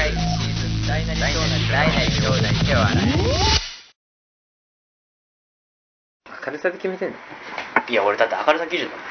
[0.00, 0.18] 回シー
[0.56, 3.04] ズン大なり小なり大なり小なり手を洗い
[6.40, 7.16] 軽さで決めてんの
[7.86, 9.04] いや俺だって明るさ基準だもん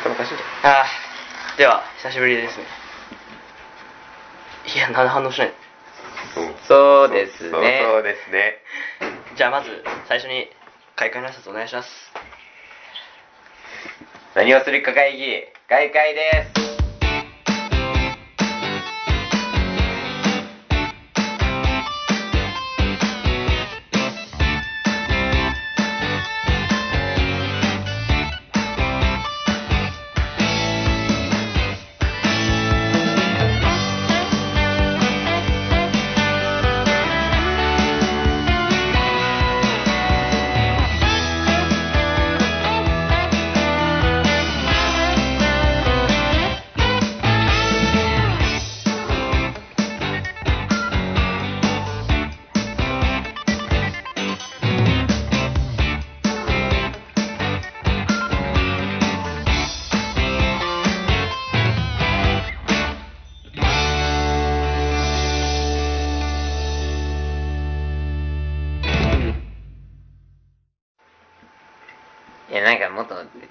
[0.00, 2.64] 頭おかしいんじゃんああでは久しぶりですね
[4.74, 5.52] いや何で反応しない
[6.66, 8.62] そうですねそうそうですね
[9.36, 9.68] じゃあまず
[10.08, 10.48] 最初に
[10.96, 11.90] 開会の挨拶お願いします
[14.34, 16.77] 何をするか会議開会です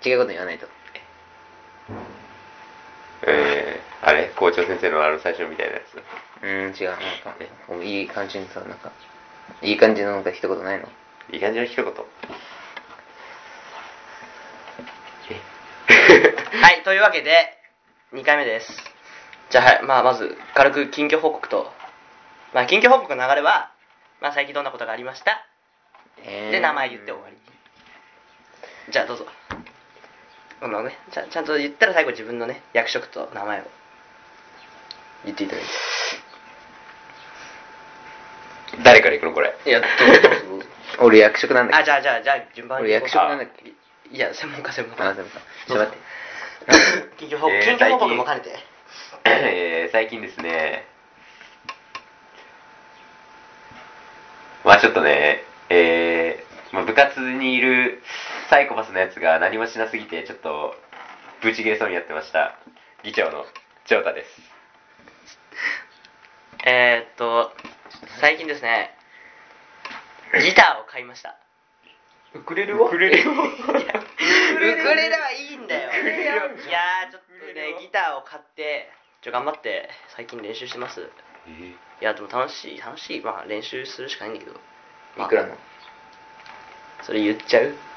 [0.05, 0.67] 違うこと言わないと。
[3.23, 4.29] えー、あれ？
[4.35, 5.95] 校長先生のあの最初みたいなやつ？
[5.95, 6.89] うーん違う。
[6.91, 8.91] なんかいい感じにさなんか
[9.61, 10.87] いい感じのなんか一言ないの？
[11.31, 11.83] いい感じの一言？
[16.61, 17.31] はいというわけで
[18.13, 18.71] 2回目です。
[19.49, 21.71] じゃあはいまあまず軽く近況報告と。
[22.53, 23.71] まあ近況報告の流れは
[24.21, 25.45] まあ最近どんなことがありました？
[26.23, 27.37] えーで名前言って終わり。
[28.91, 29.25] じゃあどうぞ
[30.59, 33.63] このねちゃちゃんと言ったら最後自分のね役職と名前を。
[35.25, 35.63] 言っていただい
[38.83, 39.51] 誰から行くのこれ？
[39.63, 40.65] ていやどうぞどうぞどうぞ
[40.99, 41.79] 俺役職なんだけ？
[41.81, 42.85] あじゃあじゃあじゃあ順番に。
[42.85, 43.73] 俺役職なんだっけ？
[44.15, 45.09] いや専門家専門家。
[45.09, 45.31] あそうか
[45.67, 47.17] ちょっと待って。
[47.17, 48.59] 近況報告、えー近況報告も兼ねて。
[49.25, 50.85] えー、最近ですね。
[54.63, 58.01] まあちょっとねえー、まあ、部活にいる
[58.49, 60.73] サイコパスのやつが何もしなすぎてちょっと
[61.41, 62.57] ブチ切れそうになってました。
[63.03, 63.45] 議長の
[63.85, 64.29] 長太です。
[66.65, 67.51] えー、っと
[68.19, 68.91] 最近ですね
[70.41, 71.37] ギターを買いました。
[72.33, 73.91] ウクレレはウクレレは ウクレレ？
[75.17, 75.91] はいいんだよ。
[75.91, 78.89] いいやーちょっとねギターを買って
[79.21, 81.01] ちょ頑張って最近練習してます。
[81.01, 83.21] いやでも楽しい楽しい。
[83.21, 84.59] まあ練習するしかないんだけど、
[85.17, 85.57] まあいくらなの？
[87.03, 87.73] それ言っちゃう、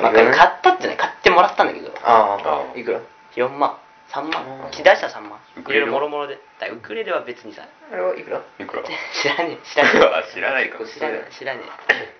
[0.00, 1.92] まあ、買ったってね買ってもらったんだけど。
[2.04, 2.72] ああ。
[2.74, 3.00] あいくら
[3.34, 3.76] ？4万。
[4.10, 4.44] 3万。
[4.64, 4.70] うん。
[4.70, 6.38] 出したら3万いろいろウクレレはもろもろで。
[6.58, 7.66] だウクレレは別にさ。
[7.92, 8.40] あれはいくら？
[8.58, 8.82] いくら？
[8.82, 9.66] 知らねえ。
[9.66, 10.04] 知らねえ。
[10.18, 10.78] あ知らないか。
[10.84, 11.32] 知らねえ。
[11.32, 12.14] 知らねえ。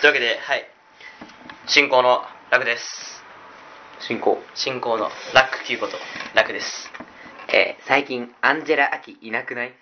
[0.00, 0.68] というわけではい。
[1.66, 3.24] 進行の楽です。
[4.00, 4.42] 進行。
[4.54, 5.96] 進行のラック9こと。
[6.34, 6.90] 楽です。
[7.48, 9.74] えー、最近アンジェラ・アキいなくない？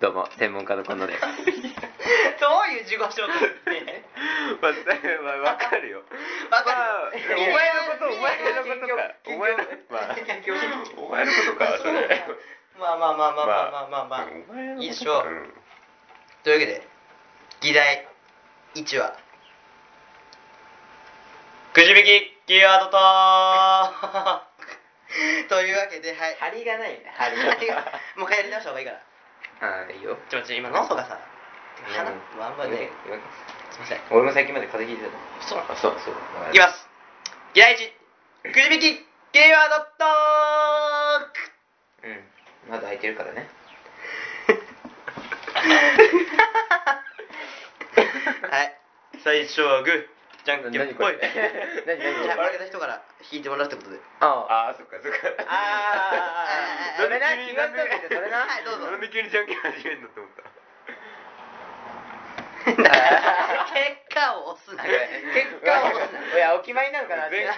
[0.00, 1.20] どうも専門家の近藤です。
[2.40, 3.99] どういう自己紹介って？
[4.60, 4.72] まあ、
[5.22, 6.02] まあ、わかるよ。
[6.50, 9.14] わかるまあ、お前のこと、お前のことか。
[9.26, 9.58] お前の、
[9.88, 10.16] まあ、
[10.96, 12.24] お前のことか、それ。
[12.80, 15.52] まあまあまあまあまあまあまあまあ、いいでしょううん
[16.42, 16.88] というわけで
[17.60, 18.08] 議題
[18.74, 19.12] 1話
[21.74, 22.98] くじ引きキーワードと
[25.60, 26.36] というわけではい。
[26.40, 27.12] 張りがないね。
[27.16, 27.28] 張
[27.60, 27.76] りが
[28.16, 29.68] もう一回やり直した方がいいから。
[29.68, 30.16] ああいいよ。
[30.28, 31.18] ちょっと今喉がさ
[31.84, 32.90] 鼻あんまね
[33.72, 34.00] すいません。
[34.10, 36.14] 俺も最近まで風邪ひいてたそうあ、そう、そう。
[36.50, 36.52] い。
[36.52, 36.88] きます。
[37.54, 37.92] 議題1
[38.52, 40.06] くじ引きキーワードトー
[42.02, 42.08] ク。
[42.08, 42.24] うん。
[42.70, 43.48] まだ空いてるからね。
[48.50, 48.76] はい。
[49.22, 50.06] 最初はグー。
[50.44, 50.78] じゃんけんぽい。
[50.78, 51.18] 何これ？
[51.86, 53.98] 何何じゃあ負けた人から引いてもらうってことで。
[54.20, 54.68] ああ。
[54.70, 55.18] あー、そっか、そっか。
[55.48, 57.02] あー。
[57.02, 58.38] それな気がついててそれな。
[58.46, 60.42] はいどうぞなんで急にじゃんけん始めんのって思った。
[62.66, 62.76] 結
[64.14, 64.84] 果を押すな。
[64.84, 64.96] 結
[65.64, 67.48] 果をいやお決まりなのかなって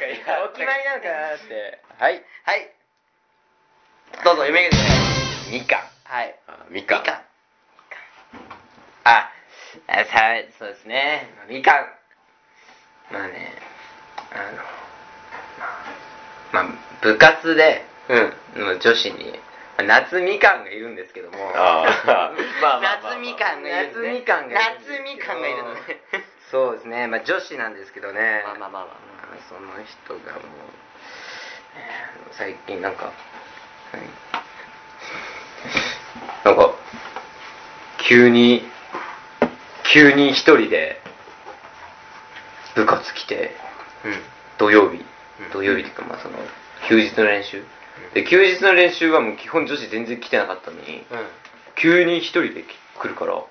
[0.45, 1.81] お決まりなのかなって。
[1.99, 2.23] はい。
[2.45, 2.71] はい。
[4.25, 5.53] どうぞ読み上げてください。
[5.53, 6.39] みかんはい。
[6.47, 7.01] あ、みかん。
[7.01, 7.23] みかん
[9.05, 9.33] あ
[9.89, 11.29] あさそうですね。
[11.49, 11.93] みかん
[13.11, 13.53] まあね
[14.33, 14.63] あの
[16.53, 18.37] まあ、まあ、部活で、うん。
[18.55, 19.39] の女子に
[19.79, 21.39] 夏みかんがいるんですけども。
[21.55, 22.07] あー。
[22.07, 25.81] まあまあまあまあ夏みかんがいる夏みかんがいる夏みかんがいるのね。
[26.51, 27.07] そうですね。
[27.09, 28.43] まあ女子なんですけどね。
[28.45, 29.03] まあまあまあまあ。
[29.49, 30.43] その人がもう、
[31.77, 33.13] えー最近なんか、
[33.93, 34.03] 何
[36.45, 36.75] なんか
[38.09, 38.63] 急に
[39.93, 41.01] 急に一人で
[42.75, 43.55] 部活来て
[44.05, 44.23] うん。
[44.59, 45.05] 土曜日。
[45.41, 45.51] うん。
[45.53, 46.39] 土曜日っていうかまあその
[46.89, 47.63] 休日の練習
[48.15, 51.29] で休日の練習はもう基本女子全然来てなかったのにうん。
[51.77, 52.65] 急に一人で
[52.99, 53.35] 来るから。
[53.37, 53.43] ね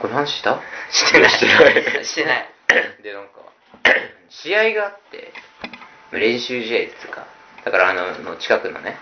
[0.00, 0.60] これ話した？
[0.90, 1.30] してない。
[1.30, 2.04] してない。
[2.04, 2.48] してない。
[3.02, 3.40] でなんか
[4.28, 5.32] 試合があって
[6.12, 7.26] 練習試合ですか。
[7.64, 8.98] だからあのの近くのね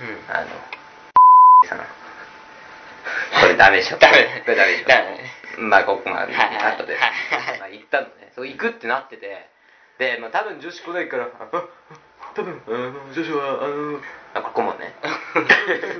[0.00, 0.34] うん。
[0.34, 0.46] あの
[1.66, 1.78] さん。
[1.78, 3.98] これダメでしょ。
[3.98, 4.42] ダメ。
[4.44, 4.88] これダメでしょ。
[4.88, 5.20] ダメ。
[5.58, 6.96] まあここまあはいはいカットで。
[6.96, 7.58] はい。
[7.58, 8.32] まあ行ったのね。
[8.34, 9.48] そう行くってなってて
[9.98, 11.24] でまあ多分女子来ないから。
[11.24, 11.64] あ あ
[12.34, 12.62] 多分。
[12.66, 14.00] あの女子はあの
[14.34, 14.94] あここもね。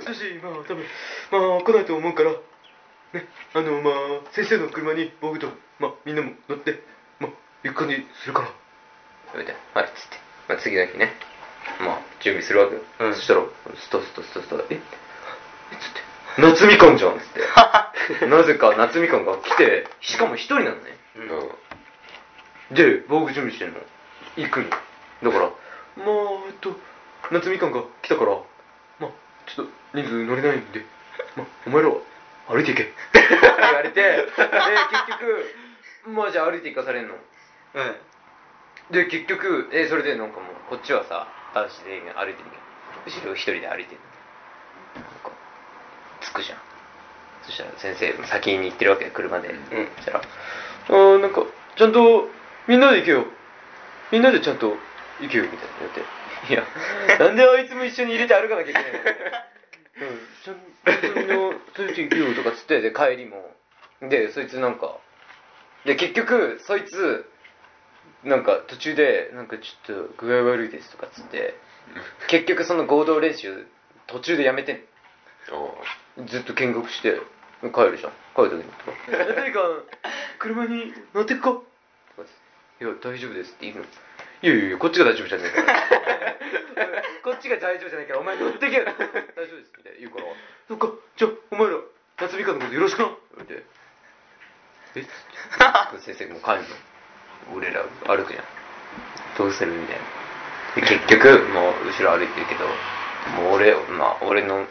[0.06, 0.84] 女子まあ多分
[1.30, 2.30] まあ来ないと思うから。
[2.30, 3.94] ねあのまあ
[4.32, 5.48] 先生の車に僕と
[5.78, 6.82] まあみんなも乗って
[7.18, 7.30] まあ
[7.64, 8.48] 行く感じするから
[9.32, 10.16] それではいっつって、
[10.48, 11.14] まあ、次の日ね。
[11.80, 13.14] まあ準備するわけよ、うん。
[13.14, 13.42] そしたら
[13.76, 14.74] ストストストストえ？
[14.74, 14.76] え？
[14.76, 16.00] っつって。
[16.38, 17.26] 夏みかんじゃんっつっ
[18.20, 18.26] て。
[18.26, 20.96] なぜか夏みかんが来てしかも一人なのね。
[21.16, 21.67] うん
[22.70, 23.80] で僕準備してんの
[24.36, 24.68] 行くの。
[24.70, 24.76] だ
[25.32, 25.54] からまあ
[26.46, 26.76] えっと
[27.30, 28.32] 夏みかんが来たから
[29.00, 29.10] まあ
[29.46, 30.84] ちょっと人数乗れないんで
[31.36, 31.96] まあお前らは
[32.48, 32.82] 歩いていけ。
[32.82, 32.92] って
[33.60, 34.36] 言われて で結
[35.08, 35.54] 局
[36.08, 37.14] まあじゃあ歩いて行かされんの。
[37.14, 37.96] うん
[38.90, 42.56] で結局えそれでなんかもうこっちはさ男子全員歩いてるけ。
[43.10, 44.00] ど後ろ一人で歩いてる
[44.94, 45.30] なんか
[46.20, 46.58] 着くじゃん。
[47.42, 49.60] そしたら先生先に行ってるわけよ車で、ん。
[49.96, 50.20] そしたら
[50.88, 51.42] 「あーなんか
[51.76, 52.28] ちゃんと
[52.68, 53.24] みんなで行けよ。
[54.12, 54.76] みんなでちゃんと
[55.20, 56.00] 行けよ」みたいな言って
[56.52, 56.64] 「いや
[57.18, 60.28] なんであいつも一緒に入れて歩かなきゃいけないの?」うん。
[60.44, 60.56] ちゃん
[61.14, 63.54] とみんな連れて行けよ」とかつってで帰りも。
[64.02, 64.96] でそいつなんか
[65.84, 67.28] で結局そいつ
[68.22, 71.54] なんか途中でなんかちょっと具合悪いですとかっつって
[72.28, 73.66] 結局その合同練習
[74.06, 74.84] 途中でやめて
[76.26, 77.20] ずっと見学して
[77.74, 78.12] 帰るじゃん。
[78.36, 78.72] 帰る時に
[79.10, 79.60] 「誰か
[80.38, 81.67] 車に乗ってくか?」とかっつって
[82.80, 83.84] 「いや大丈夫です」って言うの
[84.42, 85.78] 「いやいやいやこっちが大丈夫じゃないから。
[87.24, 88.84] こっちが大丈夫じゃないからお前乗ってけよ。
[88.84, 90.24] 大丈夫です」みたいな言うから
[90.68, 91.76] 「そっかじゃあお前ら
[92.18, 93.66] 夏みかんのことよろしくな」って言われて
[94.96, 95.00] 「え？
[95.00, 97.56] っ?」つって先生もう帰るの？
[97.56, 98.44] 俺ら歩くじゃん。
[99.36, 99.72] どうする？
[99.72, 100.02] みたいな。
[100.76, 102.66] で結局もう後ろ歩いてるけど
[103.42, 104.66] もう俺まあ俺の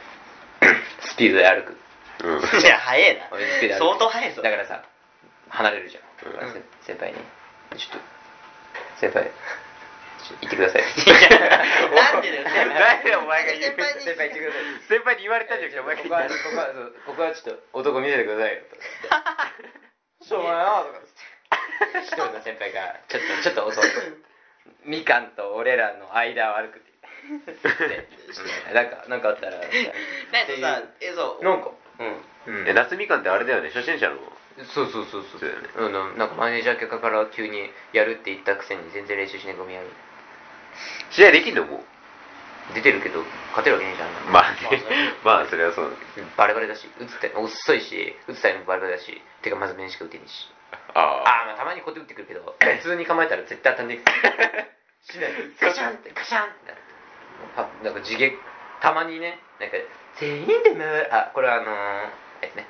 [1.01, 1.77] スピードで歩く。
[2.24, 2.60] うん。
[2.60, 3.77] いや早えな。
[3.77, 4.42] 相当早いぞ。
[4.42, 4.83] だからさ
[5.50, 7.18] 離れるじゃん、だからせ先輩に
[7.75, 7.99] ちょっと
[8.99, 9.31] 先輩
[10.27, 10.83] ちょっと行ってください。
[11.95, 12.79] なんでだよ先輩。
[12.79, 14.01] なんでお前が言う先輩に。
[14.01, 16.49] 先輩行ってください先輩に言われたんじゃなくてお前がこ言った。
[16.49, 18.75] こはここはここはちょっと男見せてくださいよと。
[18.75, 18.81] か
[19.57, 19.73] 言っ
[20.21, 21.11] てしょうがないなとかつっ
[21.91, 23.83] て一人の先輩がちょっとちょっと遅い
[24.83, 26.87] みかんと俺らの間を歩くって。
[28.73, 31.43] なんかなんかあったらなんかさえそう。
[31.43, 31.71] なんか。
[31.99, 32.67] うんうん。
[32.67, 33.69] え夏みかんってあれだよね。
[33.69, 34.17] 初心者の
[34.65, 35.39] そうそうそうそう。
[35.39, 35.69] そうだよね。
[35.77, 39.88] あのなんかマネージャー客から急にやるって言ったくせに全然練習しないゴミやる。
[41.12, 41.65] 試合できんの？
[41.65, 41.83] も
[42.74, 43.24] 出てるけど
[43.56, 44.09] 勝てるわけねえじゃん。
[44.09, 44.83] うまあね。
[45.24, 45.89] まあそれはそうう
[46.21, 50.51] んバレバレだし打つタイム遅いし打つタイムもバレバレだしてかまず面しか打てねえし。
[50.94, 54.71] ああまあたまにこうやって打ってくるけど 普通に構えたら絶対当たんねえ。
[55.12, 55.31] しない。
[55.62, 56.81] ガシャンってガシャンってなる
[57.56, 58.36] はなんか地毛
[58.81, 59.77] たまにねなんか
[60.15, 61.15] 全員で回る。
[61.15, 62.67] あこれはあのー、あれですね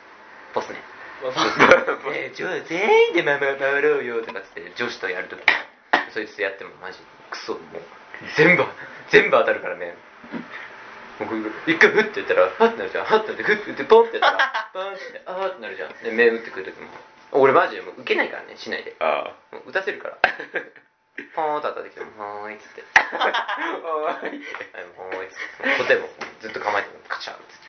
[0.54, 0.80] ボスね
[2.14, 5.42] えー、じゃあ全員で回回ろうよとかっつって女子とやるとき
[6.14, 7.00] そいつやってもマジ
[7.32, 7.62] クソもう
[8.36, 8.64] 全部
[9.10, 9.96] 全部当たるからね
[11.20, 16.88] 僕一回フッて言ったらハッてなるじゃんハッてなってフッて言ってポンってやったらパンってあーってなるじゃんで目打ってくるときも
[17.32, 20.18] 俺マジでもう受けないからねしないであもう打たせるから
[21.36, 23.32] ポーンと当たってきてもはーいっつってはーい
[23.94, 25.38] はーいっつっ
[25.78, 26.08] てコテも
[26.42, 27.67] ずっと構えてるカチャンっつって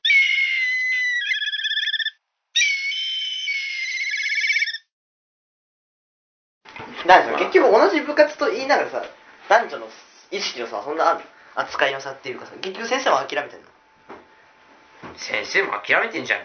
[7.39, 9.03] 結局同じ部活と言いながらさ
[9.49, 9.87] 男女の
[10.31, 11.21] 意識の差はそんな
[11.57, 13.69] 扱いの差っていうかさ結局先生も諦めてんの？
[15.17, 16.41] 先生も諦めてんじゃん。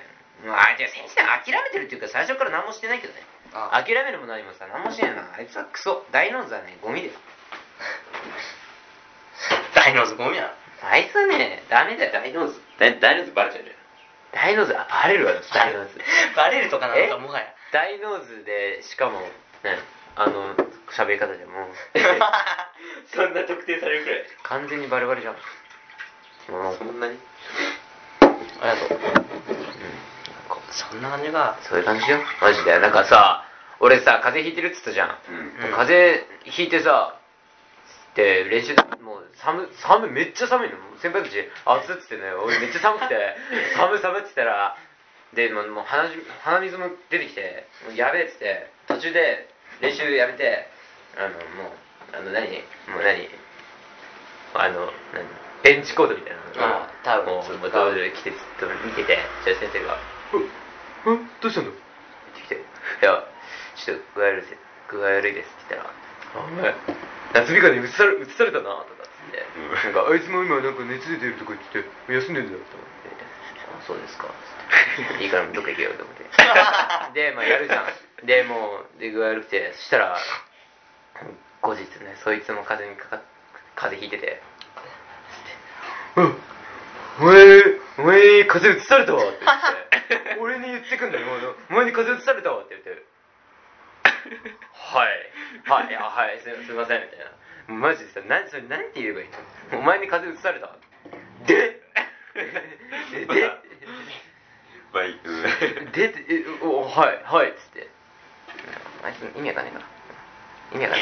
[0.48, 3.22] あじ先生は諦めてるっていうか最初から何もしてないけどね。
[3.53, 5.34] あ諦めるも何もさ何もしてないな。
[5.38, 6.03] あいつはクソ。
[6.12, 7.13] 大ノーズはねゴミだよ。
[9.75, 10.50] 大ノーズゴミなの？
[10.89, 12.12] あいつはねダメだよ。
[12.12, 13.75] 大ノーズ大大ノーズバレちゃうじゃん。
[14.32, 16.00] 大ノーズあバレるわ大ノーズ
[16.36, 17.46] バレるとかなのかもはや。
[17.72, 19.32] 大ノーズでしかもね
[20.15, 20.55] あの
[20.91, 21.67] 喋り方でも。
[23.13, 24.25] そんな特定されるくらい。
[24.43, 25.36] 完全にバレバレじゃん。
[26.51, 26.75] もう。
[26.77, 27.20] そんなに？
[28.62, 29.00] ありがとう。
[30.72, 32.20] そんな感じがそういう感じよ。
[32.41, 32.79] マジで。
[32.79, 33.46] なんかさ
[33.79, 35.17] 俺さ風邪ひいてるっつったじゃん、
[35.67, 35.74] うん。
[35.74, 36.08] 風
[36.46, 37.15] 邪ひいてさ
[38.15, 40.77] で練習もう寒寒いめっちゃ寒いの。
[41.00, 43.36] 先輩たち暑っつってね俺めっちゃ寒くて
[43.75, 44.77] 寒い寒いっつったら
[45.34, 49.52] でもうもう鼻血鼻水も出てきてやべえっつって途中で
[49.83, 50.67] 練習やめて
[51.19, 52.47] あのもうあの何？
[52.87, 53.27] もう何？
[54.55, 55.27] あの何？
[55.61, 56.39] ベンチコートみたいな。
[56.39, 59.97] のあタオルもうもうタオル着てずっと見ててそしたら先生が
[60.31, 61.73] 「うっどうしたんだ?」っ
[62.35, 62.55] て来て
[63.01, 63.27] 「いや
[63.75, 64.55] ちょっと具合悪いです
[64.87, 65.91] 具合悪いです」って言ったら
[66.37, 66.73] 「あお前
[67.33, 69.93] 夏美香に移され移されたな」とかっつって、うん。
[69.93, 73.25] なんかあいつも今なんか熱出てるとか言ってて休んでんだよと思って
[73.73, 75.23] 「あそうですか」つって。
[75.23, 76.23] いいからどっか行けよと思って。
[77.13, 77.85] でまあやるじゃん
[78.25, 80.17] でもうで具合悪くてそしたら
[81.61, 83.21] 後日ねそいつも風邪にかかっ
[83.75, 84.41] 風邪ひいてて。
[86.15, 86.35] うん。
[87.19, 87.63] お前、
[87.97, 89.39] お前に風邪移されたわって
[90.09, 91.27] 言って、 俺に言ってくんだよ、
[91.69, 93.05] お前に風邪移されたわって言って、
[94.73, 95.31] はい、
[95.65, 97.25] はい、いやはい、すすいません、みたいな。
[97.67, 99.29] マジでさ、なそれなんて言えばいい
[99.71, 99.79] の？
[99.79, 100.75] お前に風邪移された
[101.45, 101.81] で
[103.13, 103.51] でで
[104.91, 105.31] まあいいう
[105.87, 107.72] んでではい、はい、っつって。
[109.36, 109.86] 意味わかんねえから。
[110.74, 110.98] 意味わか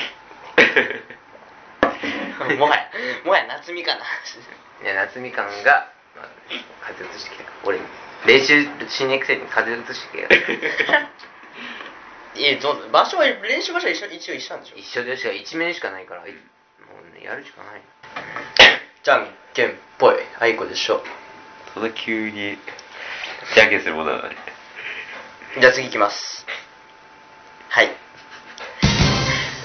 [2.45, 2.89] んね もはや
[3.23, 3.97] もはや夏みかん。
[3.97, 4.01] い
[4.85, 6.27] や、夏みかんが、まあ、
[6.81, 7.55] 風邪移してきたから。
[7.65, 7.85] 俺に。
[8.25, 10.99] 練習しねえくせに風邪移してきた。
[12.39, 14.77] いやどうぞ場所は練習場所は一緒一応一緒なんでしょ？
[14.77, 16.37] 一緒でしか一面しかないからいも
[17.13, 17.81] うねやるしかない
[19.03, 21.03] じゃんけんぽいあいこでしょ
[21.73, 22.57] そんな急に
[23.53, 24.37] じゃんけんするものなのね
[25.59, 26.45] じゃあ次いきます
[27.71, 27.95] はい。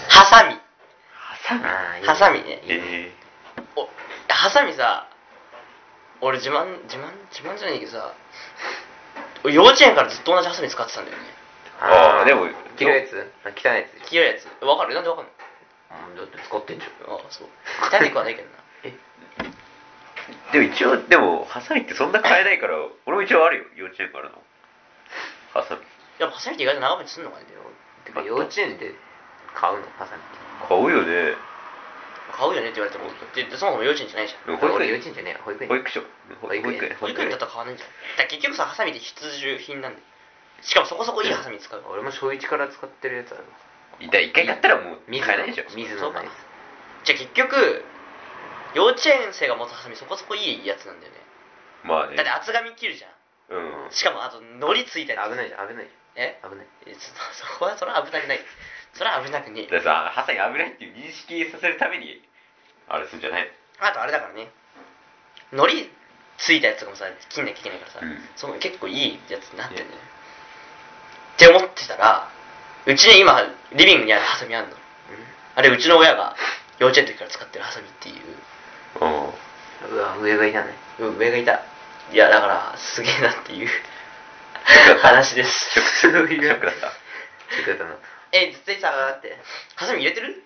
[0.09, 0.55] ハサミ。
[2.07, 2.39] ハサミ？
[2.39, 2.61] ね。
[2.69, 3.13] え
[3.75, 3.89] お
[4.33, 5.09] ハサミさ
[6.21, 8.15] 俺自慢自慢自慢じゃないけどさ
[9.43, 11.25] 俺幼稚園からずっと同じハサミ使ってたんだよね。
[11.83, 12.47] あーでも
[12.79, 13.27] 切るやつ？
[13.45, 14.09] あ汚いやつ。
[14.09, 14.47] 黄色いやつ。
[14.65, 14.95] わかる？
[14.95, 15.35] なんでわかんない
[16.15, 16.93] うんだって使ってんじゃん。
[17.11, 17.49] あそう。
[17.91, 18.55] 汚いくはないけどな。
[18.87, 23.65] ーでも一応でもハサミってそんな買えないから俺も一応あるよ。
[23.75, 24.39] 幼稚園からの。
[25.53, 25.83] ハサミ。
[26.19, 27.47] やっぱハサミって意外と長持ちすんのかね
[28.07, 28.95] てか幼稚園で
[29.55, 29.87] 買うの？
[29.99, 30.23] ハサミ。
[30.69, 31.35] 買うよね。
[32.33, 34.57] 買うよねって言われてもででそもそも幼稚園じゃないじゃん。
[34.57, 34.73] 保育園。
[34.75, 35.41] 俺幼稚園じゃねえよ。
[35.45, 35.69] 保育園。
[35.69, 36.03] 保育所。
[36.43, 36.97] 保育園。
[37.01, 37.31] 保育園。
[37.31, 37.91] だったら買わないんじゃん。
[38.19, 40.03] だ結局さハサミって必需品なんで
[40.63, 41.83] しかもそこそこいいハサミ使う。
[41.91, 43.45] 俺も小一から使ってるやつある。
[44.01, 45.65] 一回一回買ったらもう水買えないでしょ。
[45.75, 47.07] 水のやつ。
[47.07, 47.85] じゃあ結局
[48.75, 51.21] 幼稚園生が持つハサミそこそこいいやつなんだよね。
[51.85, 52.17] まあね。
[52.17, 53.09] だって厚紙切るじゃ
[53.49, 53.89] うん。
[53.89, 55.31] んしかもあと糊ついたやつ。
[55.31, 55.87] 危ないじゃん危ない。
[55.87, 56.67] じえゃん危ない。
[56.87, 58.41] えそそこはそれは危なくない。
[58.95, 59.71] それは危なくねえ。
[59.71, 62.23] だからさハサミ危ないっていう認識させるために
[62.89, 64.49] あれするんじゃないあとあれだからね。
[65.53, 65.91] 糊
[66.39, 68.19] ついたやつとかもさ切んなきゃいけないからさ、うん。
[68.37, 69.95] その結構いいやつになってんだよね。
[71.37, 72.29] って思ってたら
[72.87, 73.43] うちに今
[73.77, 74.77] リビングにあるハサミあんの。
[75.55, 76.37] あれうちの親が
[76.79, 78.17] 幼稚園の時から使ってるハサミっていう。
[79.01, 79.97] うん。
[79.97, 80.73] うわ上がいたね。
[81.01, 81.63] うん上がいた。
[82.13, 83.69] いやだからすげえなっていう
[84.67, 85.71] 話です。
[85.71, 86.67] ショックショだった。
[86.67, 87.97] ちょっとやったな。
[88.33, 89.39] え絶対さだって。
[89.77, 90.43] ハサミ入れてる？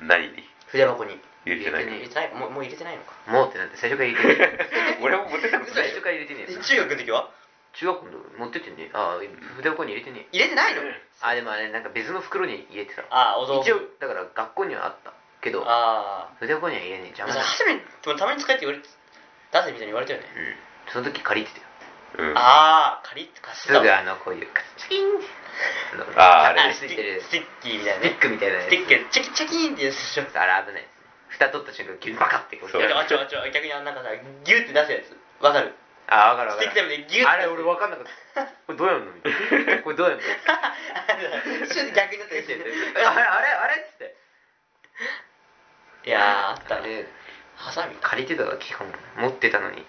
[0.00, 0.42] 何に？
[0.68, 1.20] 筆箱に。
[1.44, 2.32] 入れてない入れてない。
[2.34, 3.12] もうもう入れてないのか。
[3.28, 4.58] もうってなって最初から入れてね
[5.04, 7.28] 俺も持ってたこ最初から入れてねえ中学の時は？
[7.74, 9.20] 中学校の時持ってってねああ
[9.56, 10.36] 筆箱に入れてねえ。
[10.36, 10.82] 入れてないの？
[11.20, 13.04] あでもあれなんか別の袋に入れてた。
[13.10, 15.12] あお一応だから学校にはあった。
[15.42, 17.06] けどああ筆箱には入れねえ。
[17.08, 17.42] 邪魔だ。
[17.42, 17.78] ハサミ
[18.18, 18.88] たまに使えって言われて
[19.52, 20.26] 出せみたいに言われたよね。
[20.34, 20.56] うん。
[20.92, 21.63] その時借りてたよ
[22.18, 22.38] うん。
[22.38, 23.84] ああ借り貸しすてたわ。
[23.84, 25.06] ぐあのこういうカチキン
[26.16, 27.22] あーあれついてる。
[27.22, 28.08] スティッキーみたいなね。
[28.10, 28.64] スティックみたいなやつ。
[28.66, 30.22] スティックチャキチャキーンってやつでしょ。
[30.34, 30.82] あれ危ない。
[30.82, 30.94] です
[31.34, 32.82] 蓋取った瞬間急にバカってこうそう。
[32.82, 35.18] いやあちょあちょ逆にあのなんかさギュって出すやつ。
[35.42, 35.74] わかる？
[36.06, 36.70] あ分かるス分かる。
[36.70, 38.46] ティックタイムでギュッあれ俺分かんなかった。
[38.46, 39.10] これどうやんの？
[39.10, 39.32] みたい
[39.78, 40.22] なこれどうやんの？
[40.22, 44.14] ちょっと逆になったりしてあれあれあれっつって。
[46.06, 47.02] いやーあったね。
[47.02, 47.08] ね
[47.56, 47.96] ハサミ。
[48.00, 48.86] 借りてたわ基本
[49.18, 49.86] 持ってたのに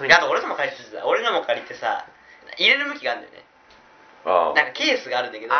[0.00, 2.06] あと俺のも借りてさ俺のも借りてさ
[2.58, 3.44] 入れる向きがあるんだよね。
[4.24, 5.56] あなんかケースがあるんだけどあ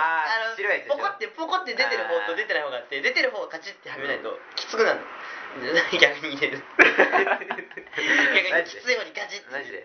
[0.46, 0.96] ーの白いやつでしょ？
[0.96, 5.66] ポコってポコって出てる方と出てない方があって出てる方をカチッてはめないときつくなるの。
[5.66, 6.62] で逆に入れる。
[6.78, 9.78] 逆にきつい方にガチッてマジで。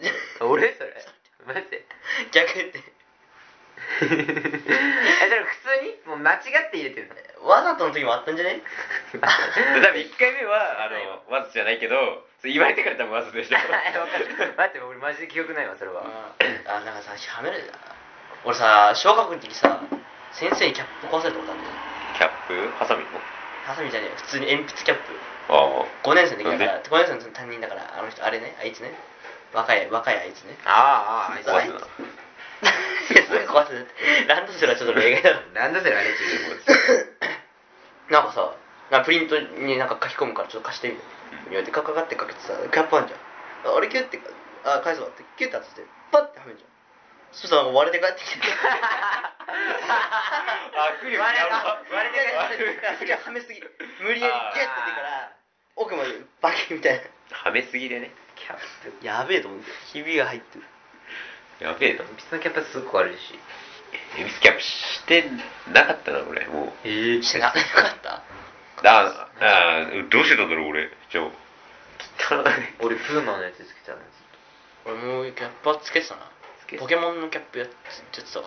[0.00, 0.72] で 俺？
[0.78, 0.94] それ。
[1.46, 1.84] マジで？
[2.30, 4.14] 逆ってえそれ
[5.42, 5.98] 普通に？
[6.06, 7.08] もう間違って入れてる
[7.42, 7.48] の？
[7.48, 8.62] わざとの時もあったんじゃね？
[9.12, 9.26] 多分
[9.98, 11.96] 1回目はあのわざとじゃないけど
[12.42, 13.66] それ言われてから多分わざとでしょわか
[14.18, 14.26] る。
[14.58, 16.02] 待って俺マジで記憶ないわそれは。
[16.66, 17.70] あなんかさはめる
[18.44, 19.78] 俺さ小学校の時さ
[20.32, 21.76] 先生にキャップ壊されたことあるんだよ。
[22.18, 22.68] キャップ？
[22.82, 23.04] ハサミ？
[23.06, 23.22] の
[23.64, 24.16] ハサミじゃねえよ。
[24.16, 25.14] 普通に鉛筆キャップ。
[25.54, 26.72] あ5年生の時だから。
[26.74, 28.90] なん5年生の担任だからあの人あれねあいつね。
[29.54, 30.58] 若い若いあいつね。
[30.66, 33.86] あああああいつ あ壊すなすぐ壊す
[34.26, 35.30] ランドセルはちょっと例外だ。
[35.30, 36.16] ろランドセルあれ違う
[38.10, 38.50] なんかさ
[39.00, 41.12] プリントになんか書き込むからちょっと貸してみたいな
[41.48, 43.20] 言われてカカカってかけてさキャップあんじゃん。
[43.72, 44.20] ああれキュッて
[44.64, 46.68] あ返すわってキュッて当ててパッてはめんじゃん。
[47.32, 48.44] そしたら割れて帰ってきて。
[48.44, 48.52] 握
[51.08, 52.20] 力割れやば割れて
[52.60, 53.56] 帰ってそっちははめすぎ。
[54.04, 55.32] 無理やりギュッてやってから
[55.76, 57.08] 奥までバキみたいな。
[57.32, 58.60] はめすぎでねキャッ
[59.00, 59.06] プ。
[59.06, 60.64] やべえと思ってひびが入ってる。
[61.64, 63.38] やべえな鉛筆のキャップはすごく悪いし。
[64.18, 65.24] 鉛筆キャップして
[65.72, 66.72] なかったな俺もう。
[66.84, 67.62] ええしてなかっ
[68.02, 68.22] た
[68.84, 70.90] ああどうしてたんだろう俺。
[71.10, 71.30] じゃあ。
[72.80, 73.98] 俺プーマのやつつけてたの
[74.84, 76.22] 俺もうキャップはつけてたな。
[76.78, 78.46] ポケモンのキャップやってやってたわ。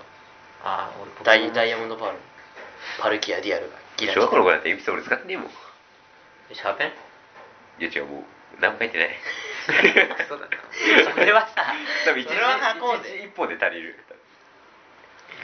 [0.63, 1.53] ああ俺ポケモン。
[1.53, 2.17] ダイダイヤモンドパール。
[2.99, 5.49] パルキアディアルがギラ小学校の頃だって鉛筆俺使ってねえもん
[6.53, 6.91] シャーペン？
[7.81, 8.23] いや違うもう
[8.61, 9.09] 何も書いてない。
[10.27, 11.13] そうだな。
[11.13, 11.73] それはさ
[12.05, 13.23] 多分一日それは書こうぜ。
[13.25, 13.99] 一本で足りる。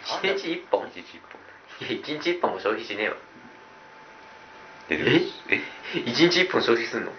[0.06, 0.88] 一日一本？
[0.88, 1.88] 一日一本。
[1.88, 3.16] いや一日一本も消費しねえわ
[4.92, 5.56] ええ？
[5.56, 6.00] え？
[6.06, 7.12] 一日一本消費すんの？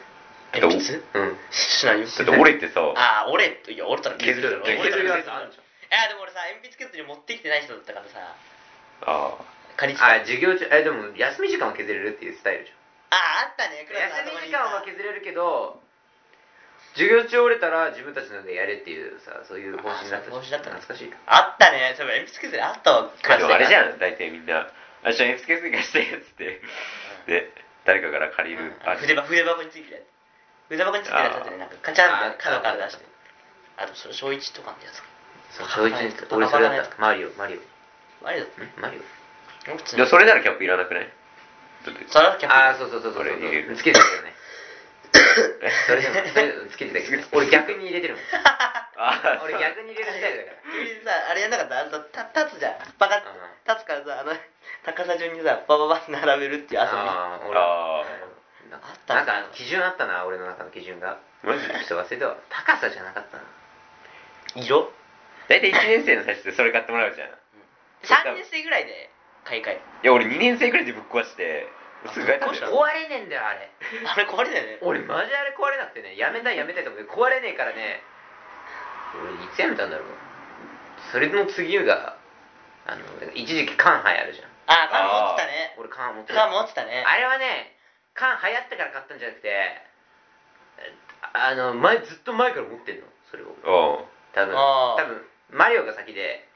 [0.52, 1.00] 鉛筆？
[1.14, 1.36] うん。
[1.50, 2.00] しない？
[2.00, 8.36] よだって俺ってさああ折れっていや折れたら削るだろ削るやつあるじいやでも俺さ鉛筆削って持ってきてない人だったからさ。
[9.08, 9.40] あ
[9.76, 10.12] 借りてた。
[10.12, 12.72] あ授業中えでも休み時間は削れるっていうスタイルじ
[13.10, 13.88] あああったね。
[13.88, 15.80] ゃん休み時間は削れるけど
[16.92, 20.76] 授業中折れたら自分たちのでやれっていうさそういう方針になった方針だったね。
[20.76, 21.94] 懐かしいあったね。
[21.96, 23.44] そういえば鉛筆削りあったわあで。
[23.44, 23.98] もあれじんゃん。
[23.98, 24.68] 大体みんな
[25.04, 26.60] 「あじゃあ鉛筆削り貸して」っつって。
[27.26, 27.48] で
[27.84, 30.06] 誰かから借りるあ筆箱筆箱についてるやつ。
[30.68, 33.04] 筆箱についてるやつだってねなんかカチャンって角から出して。
[33.76, 35.02] あとそれ小一とかのやつ
[35.56, 36.96] そう小一に俺それだった。
[37.00, 37.60] マリオマリオ。
[38.22, 38.46] マリオ？
[39.66, 39.96] 俺普通に。
[39.98, 41.08] でもそれならキャップいらなくない？
[41.84, 42.54] それはキャップ。
[42.54, 43.76] ああそうそうそうそれ入れる。
[43.76, 44.32] つけてたよね。
[45.86, 48.22] それでもそれつけてたけど 俺逆に入れてるもん。
[48.96, 50.72] あ俺逆に入れるスタイルだから。
[50.72, 51.80] 君さあれやんなかった？
[51.80, 52.78] あのた立つじゃん。
[52.98, 53.16] バカ
[53.66, 54.32] 立つからさあの
[54.84, 56.92] 高さ順にさバババって並べるっていう遊び。
[56.98, 57.58] ああ俺。
[57.58, 58.02] あ
[58.70, 59.22] なんかあったな。
[59.22, 61.18] んか基準あったな俺の中の基準が。
[61.42, 61.66] マジ？
[61.66, 62.36] ちょっと忘れたわ。
[62.50, 63.44] 高さじゃなかったな
[64.56, 64.90] 色？
[65.48, 67.28] 大体1年生の最初でそれ買ってもらうじゃん。
[67.28, 67.32] い
[68.02, 69.10] 3年生ぐらいで
[69.44, 69.80] 買い替える。
[70.02, 71.68] や俺2年生ぐらいでぶっ壊して。
[72.12, 72.74] すぐ買えたんだよ。
[72.74, 73.70] 壊れねえんだよあれ。
[74.06, 74.78] あれ壊れだよね。
[74.82, 76.16] 俺マジあれ壊れなくてね。
[76.16, 78.02] やめたいやめたいと思って壊れねえからね。
[79.14, 80.08] 俺いつやめたんだろう。
[81.12, 82.16] それの次が
[82.86, 85.74] あの一時期缶流行るじゃんあ缶持ってたね。
[85.78, 87.04] 俺缶持って缶持ってたね。
[87.06, 87.76] あれはね
[88.14, 89.50] 缶流行ってから買ったんじゃなくて
[91.32, 93.54] あの前ずっと前から持ってんのそれを。
[93.64, 94.56] おう多分。
[94.56, 95.02] あー。
[95.02, 96.48] 多分マリオが先で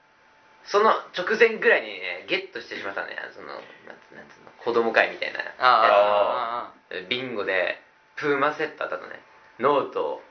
[0.65, 3.17] その直前ぐらいにねゲットしてしまったね。
[3.35, 3.63] そのなん
[4.09, 5.39] つなんつうの子供会みたいな。
[5.41, 7.81] やああつビンゴで
[8.17, 9.21] プーマセットだったのね。
[9.59, 10.23] ノート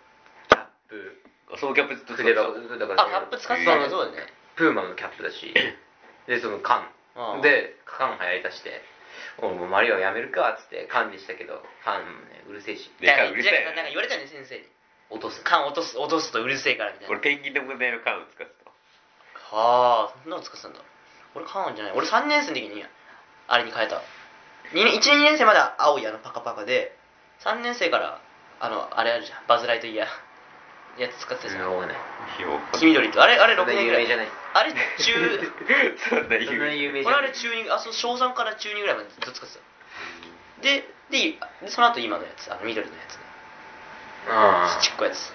[0.50, 1.22] キャップ。
[1.58, 4.28] そのキャップずっと使って筆た箱だからあキャップ使ってたのそうだね。
[4.56, 5.54] プーマのキャップだし。
[6.28, 6.90] でその缶
[7.42, 8.82] で缶流行りだして
[9.40, 12.92] おもうマリオやめるかっつって缶にしたけど缶ねうるせえし。
[13.00, 13.64] でかいうるせえ。
[13.66, 14.64] なんか言われたよね先生に。
[15.10, 15.42] 落とす。
[15.44, 17.12] 缶落とす落とすとうるせえからみたいな。
[17.12, 20.80] 俺ペンギンの問題の缶を使ってたはあそんなの使ってたんだ。
[21.36, 21.94] 俺缶じゃない。
[21.96, 22.84] 俺3年生の時に
[23.48, 24.02] あれに変えた。
[24.74, 26.98] 1年2年生までは青いあのパカパカで
[27.44, 28.20] 3年生から
[28.60, 29.48] あのあれあるじゃん。
[29.48, 30.08] バズ・ライトイヤー
[30.98, 31.68] やつ使ってたじゃん。
[31.68, 31.98] うんわかんない
[32.80, 33.22] 黄緑と。
[33.22, 34.28] あれあれ6そんな年ぐらい有名じゃない。
[34.54, 34.78] あれ中
[36.10, 36.36] そんな
[36.74, 37.22] 有名じゃない。
[37.22, 43.22] 俺 あれ中2あそう小3から中2ぐらいまでずっと使ってたでででその後今のやつあの緑のやつね。
[44.30, 45.34] あちっこいやつ。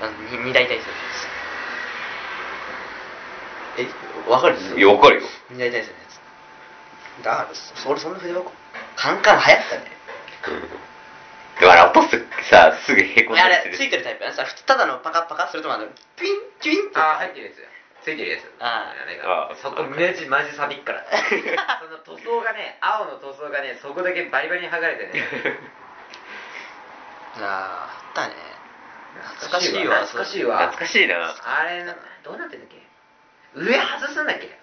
[0.00, 0.06] ああ。
[0.06, 1.28] のに二大体操のやつ。
[3.78, 4.56] えわかる？
[4.76, 5.28] いやわかるよ。
[5.50, 6.20] 二大体操のやつ。
[7.22, 8.52] だからそ俺そんな筆箱？
[8.96, 9.95] カンカン流行ったね
[12.86, 15.48] すぐへこんあれついてるタイプやさただのパカパカ？
[15.50, 17.56] それともあのピンピンってあー入ってるやつ
[18.06, 18.42] ついてるやつ。
[18.60, 18.94] あ
[19.50, 21.02] あそこマジマジサビっから。
[21.82, 25.18] その塗装がね青の塗装がねそこだけバリバリに剥がれてね。
[27.38, 28.34] あーあったね。
[29.40, 30.04] 懐かしいわ。
[30.06, 30.58] 懐かしいわ。
[30.70, 31.34] 懐かしいな。
[31.42, 32.80] あれなどうなってんだっけ？
[33.54, 34.56] 上外すんだっけ？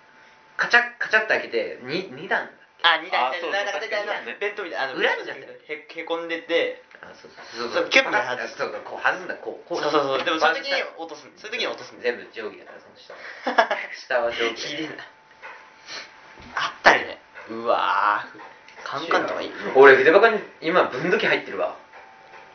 [0.55, 2.49] カチャッカチャッと開けて 2, 二段
[2.83, 4.27] あ二大体あそうそうなんか大体あの確かに。
[4.27, 6.83] ね弁当みたいなあの裏になってるへへこんでて。
[7.01, 7.83] あそうそう。
[7.83, 8.57] そうキュッと外す。
[8.59, 9.35] そうそうこう外すんだ。
[9.39, 10.23] こうこそうそうそう。
[10.23, 13.15] でもその時に落とすそういう時に落とすんだ全部定規だからその下
[14.19, 15.03] 下は定規ひでえな。
[16.55, 17.19] あったね。
[17.49, 18.39] うわー。
[18.83, 19.51] カンカンとかいい。
[19.75, 21.77] 俺筆箱に今分度器入ってるわ。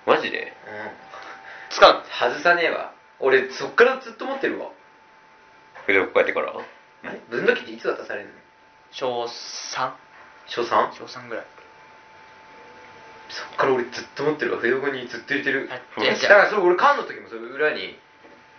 [0.05, 0.53] マジで？
[0.67, 0.91] うん。
[1.71, 1.95] 使う？
[1.95, 2.93] の外さねえわ。
[3.21, 4.69] 俺そっからずっと持ってるわ。
[5.87, 6.53] 筆箱変えてから？
[6.53, 7.19] あれ？
[7.31, 8.35] 分度器っていつ渡されるの？
[8.93, 9.93] 小 3?
[10.49, 10.93] 小 3?
[10.93, 11.47] 小3ぐらい。
[13.29, 15.69] そっから俺ずっと持ってるわ筆箱にずっと入れてる。
[15.69, 16.21] はい。
[16.21, 17.97] だからそれ俺缶の時もそれ裏に。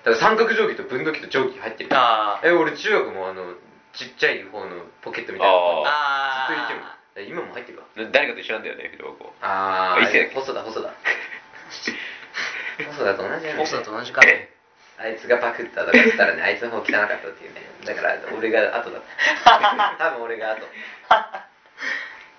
[0.06, 1.90] だから三角定規と分度器と定規入ってる。
[1.92, 2.48] あー。
[2.48, 3.54] え俺中学もあの
[3.94, 7.00] ちっちゃい方のポケットみたいなとこにあずっと入れてる。
[7.28, 7.86] 今も入ってるわ。
[8.14, 10.94] 誰かと一緒なんだよね筆箱ああ細田細田
[12.80, 13.60] 細田と同じやね。
[13.60, 14.22] ホストと同じか。
[14.22, 17.62] あいつがパクったとか言ったらねあいつの方汚かったっていうね。
[17.84, 19.02] だから俺が後だっ
[19.44, 19.96] た。
[19.98, 20.62] 多分俺が後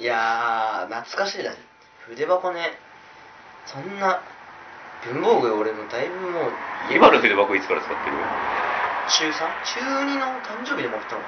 [0.00, 1.52] いやー懐かしいな。
[2.08, 2.72] 筆箱ね。
[3.66, 4.22] そんな
[5.04, 6.52] 文房具俺もだいぶもう。
[6.90, 8.16] 今の筆箱いつから使ってる？
[9.12, 9.32] 中 3?
[9.36, 11.20] 中2の誕生日でもらったの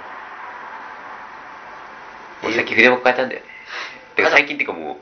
[2.45, 3.47] 俺さっき筆箱変えたんだよね。
[4.17, 4.97] てか最近っていうかもう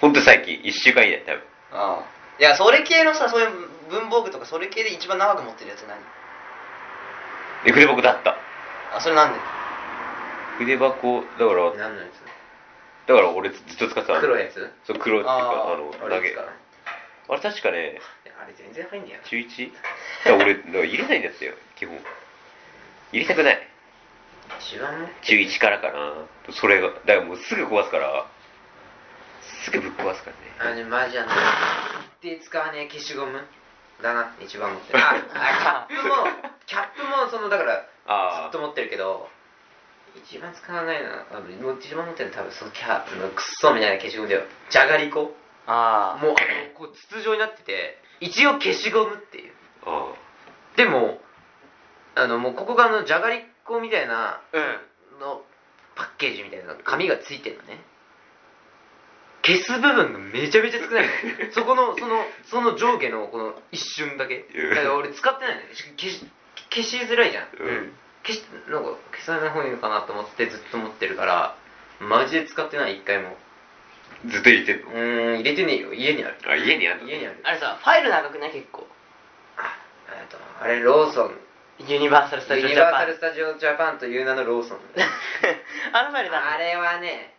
[0.00, 0.58] ほんと最近。
[0.58, 1.42] 1週間以内多分。
[1.72, 2.04] ああ。
[2.40, 3.50] いやそれ系のさそういう
[3.88, 5.96] 文房具とかそれ系で一番長く持ってるやつ何？
[7.64, 8.36] で筆箱だった。
[8.96, 9.38] あそれなんで？
[10.58, 12.08] 筆箱だから何のや
[13.06, 14.20] だから俺ずっと使ってたの。
[14.20, 14.56] つ黒いやつ？
[14.56, 16.36] いそう黒っていうかあの投げ。
[17.28, 19.72] あれ確かねやあれ全然入んねえよ中 1?
[19.72, 19.78] だ
[20.24, 21.98] から俺だから入れないんだったよ基本。
[23.12, 23.68] 入れたくない。
[24.60, 26.52] 一番も中1からかな。
[26.52, 28.26] それがだからもうすぐ壊すから。
[29.64, 30.74] すぐぶっ壊すからね。
[30.74, 31.30] あのマジあの
[32.20, 33.44] 一定使わねえ消しゴム？
[34.02, 34.98] だな一番持ってる。
[35.02, 36.26] ああキャップも
[36.66, 39.28] キャップもそのだからずあっと持ってるけど
[40.16, 41.08] 一番使わないの
[41.62, 44.42] もう一番持ってるの多分そのキャップのクソみたいな消しゴムだよ。
[44.70, 45.34] じゃがりこ
[45.66, 49.52] あもうあのこう筒状になってて一応消しゴムっていう。
[49.86, 50.12] あ
[50.76, 51.20] でも
[52.14, 55.42] あのもうここがあのじゃがりこみたいなうんの
[55.94, 57.80] パッケージみたいな紙がついてるのね。
[59.44, 61.10] 消す部分がめちゃめちゃ少ないの。
[61.52, 64.46] そこのそのその上下のこの一瞬だけ。
[64.54, 64.70] うん。
[64.70, 65.68] だから俺使ってないのよ。
[65.96, 66.26] 消し
[66.70, 67.92] 消しづらいじゃん、うん
[68.24, 71.56] 消しなんか消さない方がいいのかなと思ってずっと持ってるから
[72.00, 73.36] マジで使ってない一回も。
[74.26, 74.90] ずっと入れてんの？
[74.92, 75.92] うーん入れてねえよ。
[75.94, 76.36] 家にある。
[76.46, 77.08] あ家にあんの？
[77.08, 77.40] 家にある。
[77.42, 78.52] あれさファイル長くない？
[78.52, 78.86] 結構。
[79.58, 79.74] あ
[80.20, 81.38] えっとあれローソン。
[81.88, 84.78] ユニバーサル・スタジオ・ユニバージャパンサル・スタジオ・ジャパンという名のローソン。
[85.92, 87.34] あのファイルなんあれはね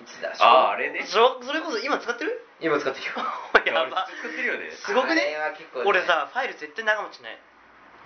[0.00, 0.32] いつだ？
[0.40, 1.04] ああれね。
[1.04, 2.46] そそれこそ今使ってる？
[2.60, 3.12] 今使ってるよ。
[3.84, 4.06] やば。
[4.08, 4.70] 使ってるよね。
[4.70, 5.20] すごくね？
[5.20, 5.84] あれは結構ね。
[5.86, 7.38] 俺さファイル絶対長持ちない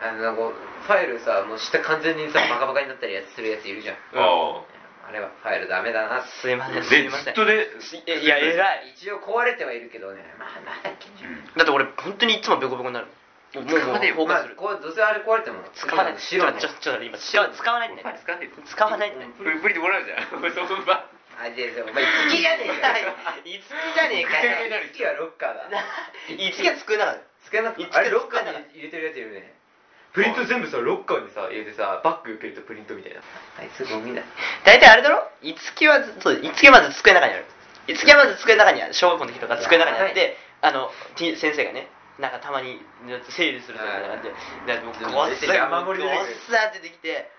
[0.01, 3.97] あのなんかファイルさもう下完全にさバカバカになったりやつするやついるじゃん。
[4.15, 4.63] あ
[5.09, 5.13] あ。
[5.13, 6.25] れはファイルダメだな。
[6.43, 6.79] すいません。
[6.79, 7.25] あですいません。
[7.25, 7.65] ずっとね
[8.05, 10.23] いやいや偉い一応壊れてはいるけどね。
[10.39, 13.09] まあまだいけんじゃんだって俺本当にいつもベコベコになる。
[13.55, 13.79] もうもう
[14.29, 16.19] 壊するこうどうせあれ壊れても使わない。
[16.19, 20.43] 白のちょちょちょ今使わ使わないんだよ使わないんだよプリプリでもらうじゃんその
[20.85, 24.57] ままあででお前好きじゃねえかいつきじゃねえかよ
[24.89, 25.81] 好きはロッカーだ
[26.37, 29.56] いつきは机なの机なくいつあれロッカーに入れてるやついるね
[30.12, 33.21] プリント全部さロッカーにさ入れてさバッグ受けるとプリントみたいな。
[33.59, 34.23] あいつゴミだ
[34.64, 35.23] 大体あれだろ？
[35.42, 37.45] いつきはずそういつきはまず机の中にある。
[37.88, 38.95] いつきはまず机の中にある。
[38.95, 41.88] 小学校の時とか机の中にあってあのて先生がね
[42.19, 42.81] なんかたまに
[43.29, 44.31] 整理するとみたいな感じ
[44.66, 45.47] ででもうごっさ
[45.85, 45.97] ごっ
[46.49, 46.97] さって出て。
[46.97, 47.31] き て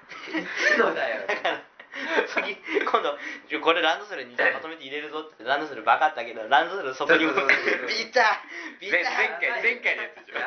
[0.77, 1.25] そうだよ。
[1.27, 1.61] だから
[2.33, 2.55] 次
[2.85, 3.17] 今度
[3.61, 7.33] これランドセルにじゃあまとめて入れるぞってランドセルバカったけどランドセルの底にも。
[7.33, 8.41] ビタ
[8.79, 10.39] ビタ前前回前回のやつでしょ。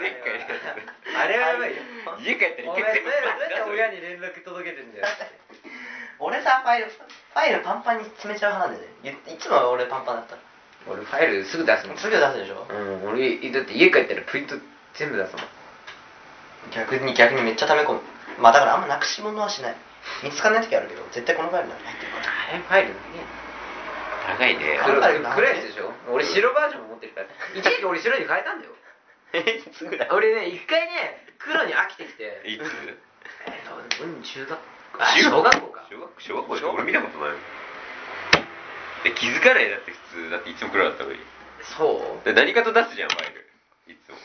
[0.00, 1.16] 前回のやつ。
[1.16, 1.82] あれはやばいよ。
[2.20, 5.06] 家帰ったら一回全部どうやって親に連絡届けてんだよ
[6.18, 9.18] 俺さファイルファイルパンパンに詰めちゃう派なんだよね。
[9.32, 10.40] いいつも俺パンパンだったら
[10.86, 11.96] 俺ファイルすぐ出すもん。
[11.98, 12.66] すぐ出すでしょ？
[12.68, 14.56] うん俺だって家帰ったらプリント
[14.94, 15.44] 全部出すもん。
[16.70, 18.00] 逆に逆にめっちゃ溜め込む。
[18.38, 19.74] まあだからあんまなくし物はしない
[20.22, 23.26] 見つかんない時あるけど絶対このファイルの中に入ってるからあれファイルね。
[24.28, 24.80] 長いね。
[24.84, 25.92] 黒いやつでしょ？
[26.08, 27.26] 俺白バージョンも持ってるから。
[27.54, 28.72] 一時期俺白に変えたんだよ。
[29.34, 32.42] えすぐだ俺ね一回ね黒に飽きてきて。
[32.46, 32.62] いつ？
[33.46, 34.58] えっとうん中学
[34.98, 35.84] あ小学校か。
[35.90, 37.40] 小学小学校で俺見たことないもん。
[39.04, 39.70] え気づかない？
[39.70, 40.30] だって普通。
[40.30, 41.18] だっていつも黒だったのに
[41.76, 42.24] そう。
[42.24, 43.48] で何かと出すじゃんファイル。
[43.88, 44.16] いつも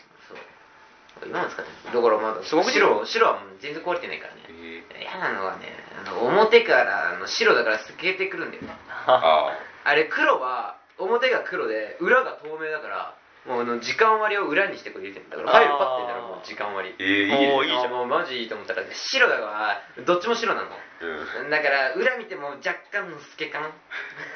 [1.19, 3.05] そう今も使ってるだからまだすごく白。
[3.05, 4.41] 白はもう全然壊れてないからね。
[4.49, 5.01] え。
[5.01, 5.73] 嫌なのはね
[6.05, 8.69] あの表からあの白だから透けてくるんだよね。
[9.05, 9.51] あ
[9.85, 9.95] あ。
[9.95, 16.95] れ黒は表が黒で裏が透明だからもうあの時間割を裏にしてこれ入れてるんだからファイルパッてやったらもう時間割。
[16.99, 17.93] えー、いいいいじゃん。
[17.93, 20.67] あもうマジいいと思ったら白だからどっちも白なの。
[20.67, 21.49] うん。
[21.49, 23.71] だから裏見ても若干の透け感。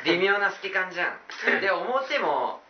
[0.05, 1.59] 微妙な透け感じゃん。
[1.59, 2.61] で表も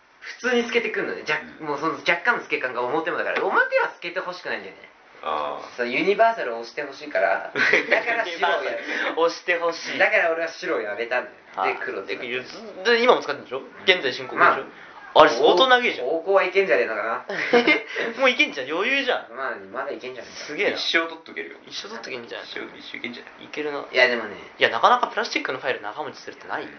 [0.41, 1.21] 普通に透けてくるのね。
[1.21, 3.45] 若もうその若干の透け感が表もだから。
[3.45, 4.89] 表は透けてほしくないんだよね。
[5.21, 7.53] あそうユニバーサルを押してほしいから。
[7.53, 8.79] だから白をやる
[9.21, 9.99] 押してほしい。
[9.99, 11.77] だから俺は白をやめたんだよ。
[11.77, 12.15] で黒で。
[12.17, 13.61] でで今も使ってるでしょ？
[13.85, 14.65] 現在進行形でしょ、ま
[15.13, 15.21] あ。
[15.21, 16.07] あれ相当長いじゃん。
[16.07, 17.25] 高校はいけんじゃねえのかな。
[18.17, 18.71] もういけんじゃん。
[18.71, 19.35] 余裕じゃん。
[19.35, 20.39] まあまだいけんじゃねえ。
[20.39, 20.77] かすげえな。
[20.77, 21.57] 一生取っとけるよ。
[21.67, 22.43] 一緒取っとけんじゃん。
[22.43, 23.85] 一生一生いけんじゃないいけるな。
[23.91, 26.69] いやでもねいやなかなかプラスチックのファイル長持ちするってないよ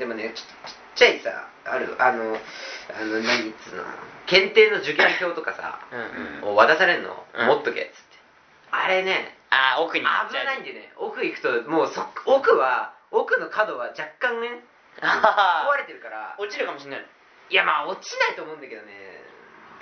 [0.00, 3.84] でもねちょっとちっちゃいさあるあのあの何っつうの
[4.26, 6.54] 検定の受験票とかさうん、うん。
[6.54, 7.46] を渡されんの、うん。
[7.46, 8.16] 持っとけっつって。
[8.72, 10.92] あれねああ奥に危ないんでね。
[10.96, 14.64] 奥行くともうそ奥は奥の角は若干ね
[15.02, 16.36] あ壊れてるから。
[16.38, 17.06] 落ちるかもしれないの？
[17.50, 19.20] いやまあ落ちないと思うんだけどね。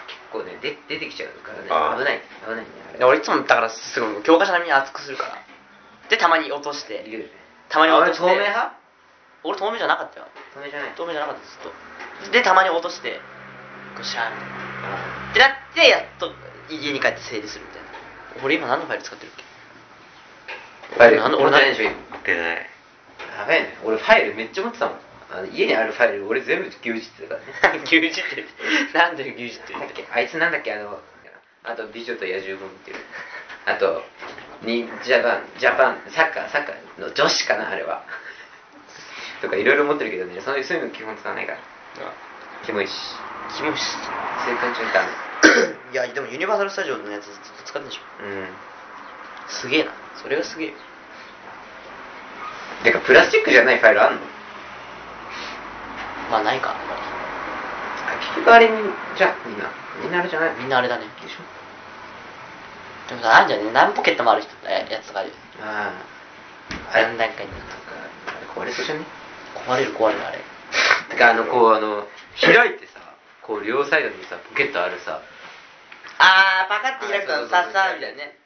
[0.08, 1.68] 結構ねで出てきちゃうからね。
[1.68, 2.22] 危ない。
[2.48, 2.66] 危ない
[3.04, 5.36] 俺いつもだからすごい教科書並みに熱くするから。
[6.08, 7.04] でたまに落として。
[7.68, 8.24] たまに落として。
[8.24, 8.72] 透明派？
[9.44, 10.26] 俺透明じゃなかったよ。
[10.54, 10.90] 透明じゃない。
[10.96, 12.30] 透明じゃなかったずっと。
[12.32, 13.20] でたまに落として
[13.94, 15.30] こうシャーみたいな。
[15.30, 16.32] ってなってやっと
[16.70, 17.88] 家に帰って整理するみたいな。
[18.44, 19.44] 俺今何のファイル使ってるっけ？
[20.94, 21.36] ファイル。
[21.36, 22.66] 俺ないでしょ今出ない。
[23.38, 23.76] やべえね。
[23.84, 24.98] 俺ファイルめっちゃ持ってたもん。
[25.30, 27.80] あの家にあるファイル俺全部牛耳ってたからね。
[27.84, 28.22] 牛耳って
[28.96, 30.12] なんで牛耳って言なんだってっけ？
[30.12, 30.72] あいつなんだっけ？
[30.72, 31.00] あの
[31.64, 32.96] あと美女と野獣も見てる
[33.66, 34.02] あと
[34.62, 38.04] にジャパンジャパンサッカーサッカーの女子かなあれは
[39.40, 41.58] とかいろいろ持ってるけどねそういうそういうの基本使わないから。
[42.66, 42.92] キモいし。
[43.56, 43.96] キモいっす
[44.44, 45.08] そういう感じのダメ。
[45.92, 48.02] いやでもユニバーサル・スタジオのやつずっと使ってんでしょ。
[48.24, 48.48] うん。
[49.48, 49.92] すげえな。
[50.20, 50.74] それがすげえよ。
[52.82, 54.20] てかプラスチックじゃないファイルあんの？
[56.30, 56.70] まあないか。
[56.70, 56.98] あんまあ
[58.20, 58.76] 結局あれに
[59.16, 59.70] じゃあみんな。
[60.02, 60.50] みんなあれじゃない？
[60.54, 61.06] りみんなあれだね。
[61.22, 61.42] でしょ。
[63.08, 63.72] でもさあるんじゃね。
[63.72, 65.34] 何ポケットもある人ややつとかあるよ。
[65.62, 65.92] あ
[66.92, 67.52] ああれ何段階に
[68.54, 69.00] 壊れそうじゃね？
[69.68, 70.38] 壊れる壊れるあれ。
[71.10, 72.06] てかあのこうあの
[72.40, 73.00] 開いてさ
[73.42, 75.20] こう両サイドにさポケットあるさ。
[76.20, 78.38] あーパカッて開くとさっさーみたいなね。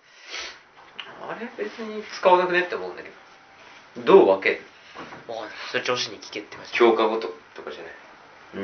[1.23, 3.09] あれ別に使わなくねって思うんだけ
[4.01, 4.03] ど。
[4.05, 4.61] どう分ける？
[5.29, 6.73] もうそれ上司に聞けって感じ。
[6.73, 7.93] 教科ごととかじゃない？
[8.55, 8.61] うー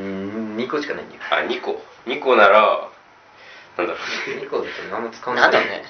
[0.55, 1.21] ん2個しかないんだよ。
[1.31, 1.81] あ2個。
[2.07, 2.91] 2個なら
[3.77, 3.97] なんだろう。
[4.41, 5.85] 2個だと何も使わなないんだろうね。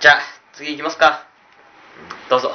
[0.00, 0.20] じゃあ
[0.52, 1.26] 次行きますか。
[2.28, 2.52] どうぞ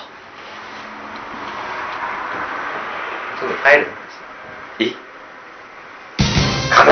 [3.39, 3.93] そうだ帰るの
[4.79, 4.93] え？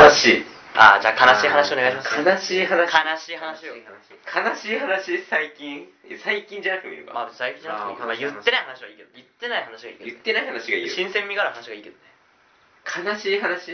[0.05, 0.45] 悲しい。
[0.77, 2.15] ああじゃあ悲しい話お願いします。
[2.21, 2.91] 悲しい話。
[2.91, 3.75] 悲しい話を。
[3.75, 5.23] 悲しい話。
[5.29, 5.87] 最近。
[6.09, 9.09] え最近じゃなくてもいいのか、まあ最近じゃなくてもいいまあ言ってない話はいいけど。
[9.15, 10.93] 言ってない話はいいけど言ってない話がいいよ。
[10.93, 12.01] 新鮮味がある話がいいけどね。
[12.85, 13.71] 悲しい話？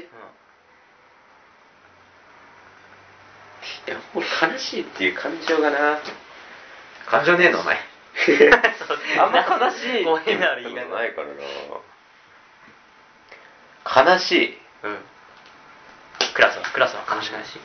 [3.87, 5.99] いや俺悲しいっていう感情がな。
[7.07, 7.77] 感情ねえのお前。
[9.19, 10.03] あんま悲しい。
[10.05, 11.33] ごめんな俺言い方ないからな
[13.95, 14.57] 悲しい。
[14.83, 14.97] うん。
[16.33, 17.33] クラスはクラスは悲しい。
[17.33, 17.59] 悲しい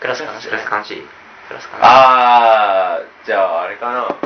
[0.00, 0.48] クラスは悲しい。
[0.48, 1.02] クラス悲しい。
[1.48, 1.78] クラス悲しい。
[1.82, 4.16] あーじゃああれかな。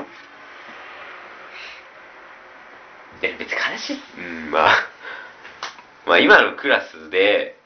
[3.22, 4.00] いや別に悲しい。
[4.18, 4.70] うんまあ。
[6.06, 7.58] まあ今のクラスで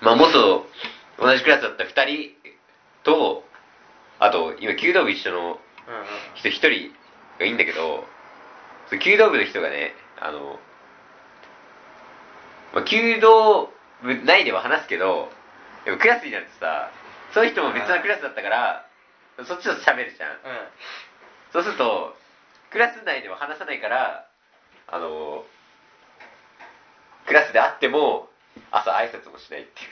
[0.00, 0.66] まあ元
[1.18, 2.34] 同じクラスだった2人
[3.04, 3.44] と
[4.18, 6.94] あと今弓道部一緒のうんうん人一人
[7.38, 8.06] がいいんだけど
[8.88, 10.58] その弓道部の人がねあの、
[12.74, 15.30] まあ、弓道部内では話すけど
[15.84, 16.90] でもクラスになるとさ
[17.32, 18.86] そういう人も別のクラスだったから
[19.46, 20.30] そっちと喋るじゃん。
[20.30, 20.38] うん。
[21.52, 22.14] そうすると
[22.70, 24.26] クラス内では話さないから
[24.86, 25.44] あの
[27.26, 28.28] クラスで会っても
[28.70, 29.90] 朝挨拶もしないっていう。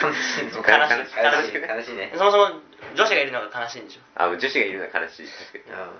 [0.00, 0.56] 悲しい。
[0.56, 1.16] の悲しい。
[1.16, 1.60] 悲しい。
[1.60, 2.12] 悲しいね。
[2.16, 2.48] そもそも
[2.96, 4.00] 女子がいるのが悲しいんでしょ。
[4.16, 5.26] あ女子がいるのは悲しい。
[5.28, 5.64] 確かに。
[5.68, 5.90] いや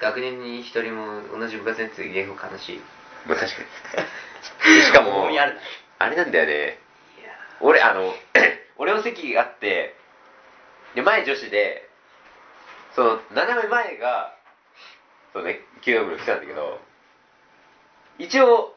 [0.00, 2.80] 学年に一人も同じ部活について悲しい。
[3.26, 4.06] まあ確かに
[4.86, 5.28] しかも
[5.98, 6.78] あれなんだよね。
[7.60, 8.14] 俺あの
[8.76, 9.94] 俺の席があって
[10.94, 11.88] で前女子で
[12.94, 14.34] その斜め前が
[15.32, 16.80] そうね弓道部の人なんだけど
[18.18, 18.76] 一応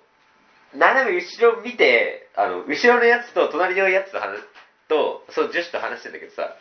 [0.73, 4.39] 斜め後ろ見てあの後ろのやつと隣のやつと話
[4.87, 6.55] とそう女子と話してんだけどさ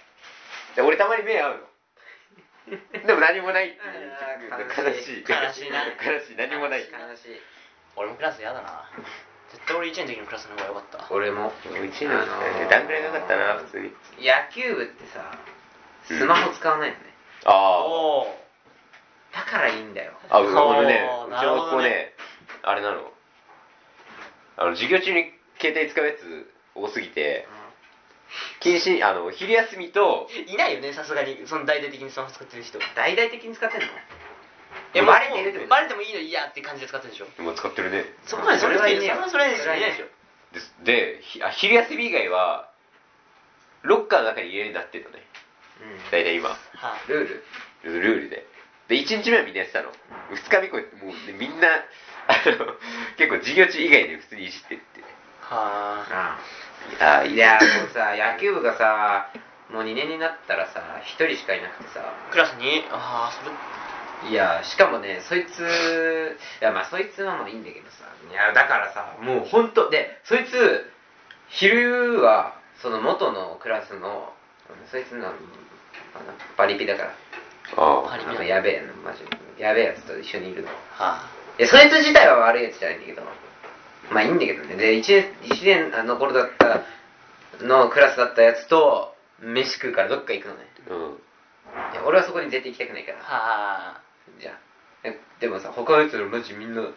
[0.77, 1.69] で俺たまに目合うの。
[3.07, 5.25] でも何もないっていう悲しい。
[5.27, 5.71] 悲しい。
[5.71, 6.37] な悲しい。
[6.37, 6.81] 何もない。
[6.81, 7.41] 悲しい
[7.99, 8.89] 俺もクラス嫌だな。
[9.51, 11.07] 絶対俺1年の時のクラスの方が良かった。
[11.11, 11.49] 俺も。
[11.49, 12.15] うちの
[12.71, 13.91] 段ぐらいなかったな普通に。
[14.23, 15.35] 野球部ってさ
[16.05, 17.03] スマホ使わないのね、
[17.45, 18.39] ああおお
[19.35, 20.13] だからいいんだよ。
[20.31, 22.15] あ、俺俺ねうちの子ね、
[22.63, 23.13] あれなの。
[24.57, 27.47] あの、授業中に携帯使うやつ多すぎて、
[28.61, 31.47] 禁止、あの、昼休みと、いないよねさすがに。
[31.47, 32.79] その大々的にスマホ使ってる人。
[32.97, 33.87] 大々的に使ってんの？
[34.95, 35.59] えバレてるって。
[35.59, 37.43] ことバレてもいいのいいやって感じで使ってるでしょ？
[37.43, 38.05] もう使ってるね。
[38.27, 40.07] そこまでそれはいいねそれはそれはいでしょ
[40.85, 42.71] でひあ、昼休み以外は、
[43.83, 45.23] ロッカーの中に入れるようになってるのね。
[45.83, 46.11] うん。
[46.11, 46.57] 大体今、は
[47.07, 47.29] ルー
[47.85, 48.01] ル。
[48.01, 48.47] ルールで。
[48.89, 49.93] で、1日目はみんなやってたの。
[50.31, 51.69] 2日目以降、もう、ね、みんな、
[52.29, 52.75] あの、
[53.19, 55.01] 結構授業中以外で普通にいじってるって。
[55.43, 56.39] はあ。
[57.01, 59.31] ああ、いいやもうさ野球部がさ
[59.69, 62.01] もう2年になったらさ1人しかいなくてさ。
[62.01, 62.87] あクラスに？
[62.91, 63.51] ああそれ
[64.27, 65.61] いやしかもねそいつ
[66.61, 70.91] いやまあそいつはまあいいんだけどさいやだからさもうほんとでそいつ
[71.49, 74.33] 昼はその元のクラスの
[74.91, 75.35] そいつのあの
[76.57, 77.15] パリピだから。
[77.77, 79.63] あパリピなんかやべえのマジで。
[79.63, 80.69] やべえやつと一緒にいるの。
[80.93, 81.23] は
[81.59, 83.23] いやそいつ自体は悪いやつじゃないんだけど。
[84.11, 84.77] まあいいんだけどね。
[84.77, 86.85] で1年一年の頃だった
[87.65, 90.61] のクラスだったやつと飯食うからどっか行くのね。
[90.89, 91.19] うん。
[92.07, 93.19] 俺はそこに絶対行きたくないから。
[93.19, 94.01] は
[94.41, 94.59] じゃ
[95.41, 96.93] でもさ他のやつらマジみんなもう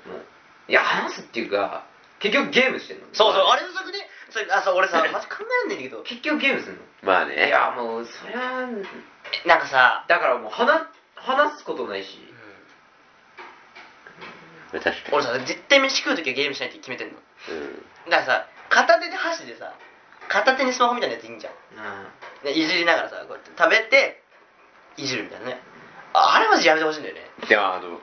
[0.67, 1.85] いや話すっていうか
[2.19, 3.05] 結局ゲームしてんの。
[3.13, 3.97] そうそうあれの作ね
[4.29, 6.03] それあそう俺さ マジ考えらんないんだけど。
[6.03, 6.79] 結局ゲームすんの。
[7.01, 7.47] まあね。
[7.47, 8.67] いやもうそりゃ
[9.43, 12.19] えなんかさ、だからもう話話すことないし。
[14.71, 14.95] 確かに。
[15.11, 17.17] 俺さ絶対飯食う時はゲームしないって決めてんの。
[17.49, 17.85] うん。
[18.09, 19.73] だからさ片手で箸でさ
[20.29, 21.53] 片手にスマホみたいなやついいんじゃん。
[21.53, 21.81] う
[22.41, 22.43] ん。
[22.43, 24.21] でいじりながらさこうやって食べて
[24.97, 25.59] いじるみたいなね
[26.13, 27.21] ああれマジやめてほしいんだよね。
[27.47, 27.99] でもあの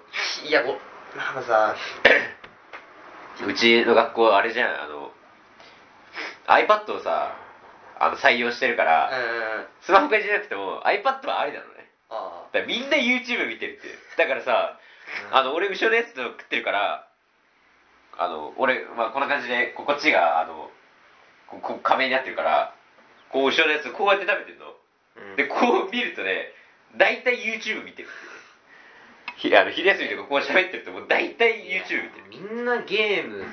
[0.46, 0.78] いやこ
[1.16, 1.76] なんかさ
[3.46, 5.12] うちの学校あれじゃんあの
[6.46, 7.36] iPad をさ
[8.00, 9.10] あの採用してるかうんら、
[9.82, 11.90] スマホからじゃなくても iPad はありなのね。
[12.10, 13.98] あだからみんな YouTube 見てるっていう。
[14.16, 14.78] だからさ
[15.32, 17.08] あの俺後ろのやつと食ってるから
[18.16, 20.70] あの俺、まあ、こんな感じでここっちがあの
[21.48, 22.74] ここ壁になってるから
[23.30, 24.74] こう後ろのやつこうやって食べてるの。
[25.30, 25.36] うん。
[25.36, 26.52] でこう見るとね
[26.96, 28.08] 大体 YouTube 見てる。
[29.36, 32.44] ひあの昼休みとかこう喋ってるともう大体 YouTube 見てる。
[32.54, 33.44] みんなゲーム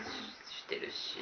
[0.50, 1.20] してるし。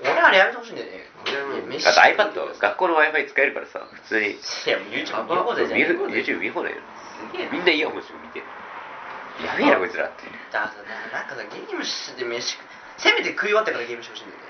[0.00, 1.08] 俺あれやめてほしいんだよね。
[1.24, 1.54] 俺も。
[1.54, 1.86] いや飯。
[1.88, 4.30] あと iPad 学校の Wi-Fi 使えるからさ普通に。
[4.30, 6.78] いやもう YouTube 見放題じ YouTube 見放題よ。
[7.32, 8.44] すげえみんなイヤホンして見てる
[9.44, 10.24] やべえなこいつらって。
[10.52, 10.76] だからさ
[11.12, 12.64] なんかさゲームして飯食
[12.98, 14.48] せめて食い終わってからゲームしてほしいんだよね。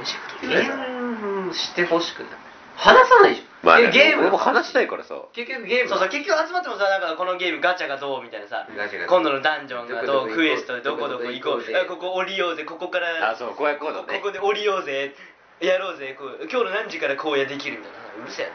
[0.00, 2.32] 飯食う時ぐらいゲさームしてほしくない。
[2.76, 5.18] 話さないでしょ、まあ、ね、ゲーム俺も話したいからさ。
[5.34, 5.90] 結局ゲーム。
[5.90, 11.98] そうそう結局集まってもさなんかこのゲームガチャがどうみたいなさ今度のダンジョンがどうクエストどこどこ行こうどこどこ行こう。
[11.98, 14.18] ここ降りようぜここからあそう荒野行動ね。
[14.22, 15.16] ここで降りようぜ
[15.58, 17.98] やろうぜこう今日の何時から荒野できるみたいな。
[18.22, 18.52] うるせえや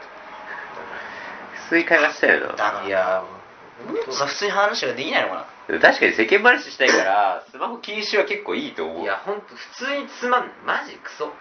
[1.68, 2.84] 普通に会話したいよな。
[2.86, 3.22] いや
[4.10, 5.78] さ普通に話ができないのかな？
[5.80, 9.02] 確かに世間話したいからスマホ禁止は結構いいと思う。
[9.02, 10.84] いやほんと普通につまんない。
[10.84, 11.32] マジクソ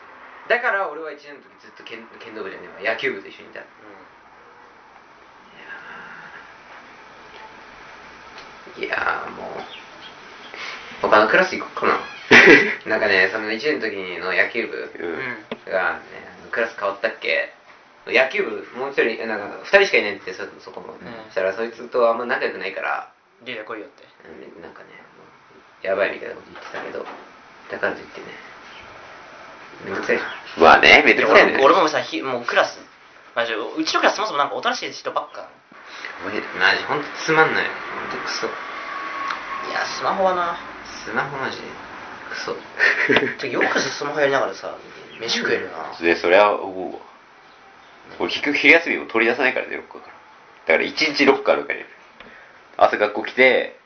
[0.48, 2.94] だから俺は1年の時ずっと剣剣道部じゃねえわ。
[2.96, 3.62] 野球部と一緒にいた。
[8.80, 9.62] いやーもう。
[11.02, 12.00] 他のクラス行こっかな。
[12.90, 15.14] なんかねその1年の時の野球部ううん。
[15.20, 16.00] んが、ね、
[16.52, 17.54] クラス変わったっけ？
[18.08, 20.98] 野球部もう一人なんか2人しかいないってそそこも、ん。
[21.28, 23.10] そしたらそいつとあんま仲良くないから。
[23.42, 24.04] リーダー来いよって。
[24.26, 24.90] うんなんかね
[25.82, 27.06] やばいみたいなこと言ってたけど。
[27.70, 28.28] だからといってね
[29.86, 30.64] めんどくさいじゃん。
[30.64, 31.54] まあねめんどくさいね。
[31.54, 32.80] 俺も俺もさひもうクラス
[33.36, 35.50] マジうちのクラスそもそもなんかおとなしい人ばっか。
[36.24, 37.66] マジほんとつまんない。
[37.66, 38.48] ほんとクソ。
[38.48, 40.58] いやスマホはな。
[41.06, 41.64] スマホマジで。
[42.30, 42.52] クソ。
[43.48, 44.76] よくスマホやりながらさ
[45.20, 45.98] 飯食えるな。
[46.00, 47.00] でそれは思うわ。
[48.20, 50.14] 俺結局昼休みも取り出さないからねロッカーから。
[50.14, 51.90] だから一日ロッカーの中に入れる。
[52.78, 53.80] 朝学校来て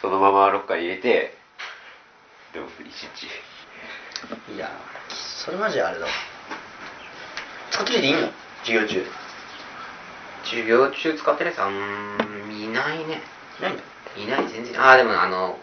[0.00, 1.36] そのままロッカーに入れて
[2.52, 3.26] でも一日。
[4.54, 4.70] いや
[5.10, 6.06] それマジあれだ
[7.70, 8.30] 使ってていいの？
[8.64, 9.06] 授業中。
[10.44, 13.22] 授業中使ってるやつあんまいないね。
[13.60, 14.80] ないない全然。
[14.80, 15.58] ああでもあの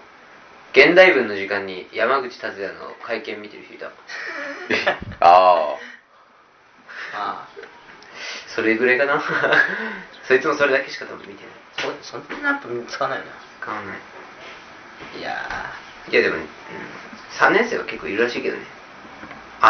[0.74, 3.88] 現代文の時間に山口達也の会見見てる人いた。
[5.20, 5.76] あ
[7.14, 7.48] あ
[8.48, 9.22] それぐらいかな。
[10.28, 11.92] そいつもそれだけしか多分見てない。
[11.94, 13.32] あそそんなやっぱ使わないよな。
[13.62, 13.98] 使わない。
[15.20, 15.74] いや
[16.10, 16.48] いやでも、うん、
[17.38, 18.64] 3年生は結構いるらしいけどね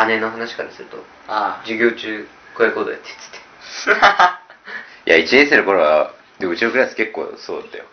[0.06, 4.42] 姉の話からするとあ授業中こういうことやってっつってあ
[5.08, 7.86] いや1年生の頃はでもうちのクラス結構そうだったよ。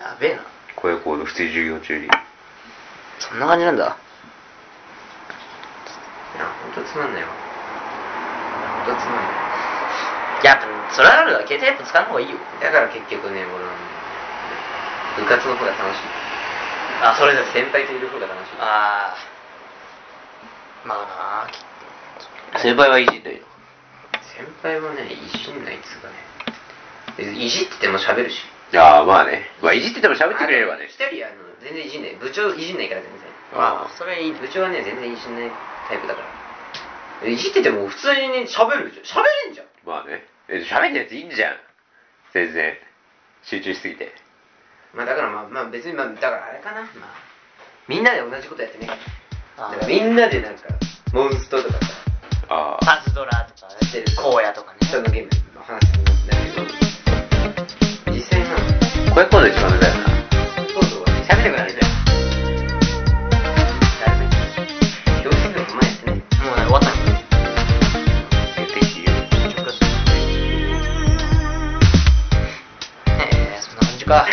[0.00, 0.42] やべえな。
[0.76, 2.08] 荒野行動普通に授業中に。
[3.18, 3.96] そんな感じなんだ。
[6.34, 7.28] いやほんとつまんないわ。
[8.86, 9.36] ほんとつまんない。
[10.42, 11.40] やっぱそれはあるわ。
[11.46, 12.36] 携帯やっぱ使う方がいいよ。
[12.60, 13.98] だから結局ね俺はね
[15.16, 16.10] 部活の方が楽しい。
[17.02, 18.56] あそれで先輩といる方が楽しい。
[18.58, 19.37] ああ
[20.88, 21.52] まあな
[22.56, 23.44] き先輩はいじんないの
[24.24, 26.16] 先輩はねいじんないっつうかね
[27.36, 28.40] いじってても喋るし。
[28.74, 29.50] ああまあね。
[29.60, 30.86] まあいじってても喋ってくれればね。
[30.86, 33.20] 一人あの全然いじんない部長いじんないから全然
[33.54, 34.32] あそれいい。
[34.32, 35.50] ね部長はね全然いじんない
[35.88, 36.22] タイプだか
[37.20, 37.28] ら。
[37.28, 39.20] いじってても普通にね喋るじゃん。
[39.20, 39.66] 喋れんじゃん。
[39.84, 40.24] まあね。
[40.48, 41.56] え喋ってるやついいんじゃん。
[42.32, 42.78] 全然。
[43.42, 44.14] 集中しすぎて。
[44.94, 46.82] まあだからまあまあ別にまあだからあれかな。
[46.82, 46.88] まあ
[47.88, 48.88] みんなで同じことやってね。
[49.56, 49.72] あ。
[49.72, 50.77] だからみんなでなんか
[51.12, 51.80] モンストとかさ。
[52.50, 56.66] ああパズドラとかやってる荒野とかねそのゲームの話になけど。
[58.12, 58.58] 実際なう
[59.14, 60.04] これ今度一番上だよな
[60.72, 61.88] そうそう喋れなください
[65.22, 66.92] 教室の前やってないもう終わったの
[73.20, 74.26] えそんな感じか